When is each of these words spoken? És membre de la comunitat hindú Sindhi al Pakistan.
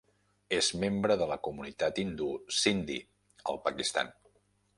És 0.59 0.69
membre 0.83 1.17
de 1.23 1.27
la 1.31 1.37
comunitat 1.49 2.01
hindú 2.05 2.31
Sindhi 2.61 2.97
al 3.53 3.61
Pakistan. 3.69 4.13